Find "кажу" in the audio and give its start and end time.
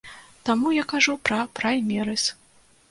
0.93-1.13